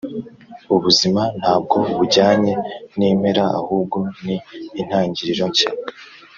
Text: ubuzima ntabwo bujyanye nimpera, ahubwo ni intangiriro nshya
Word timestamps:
ubuzima 0.75 1.21
ntabwo 1.39 1.77
bujyanye 1.97 2.53
nimpera, 2.97 3.43
ahubwo 3.59 3.97
ni 4.25 4.35
intangiriro 4.81 5.43
nshya 5.51 5.69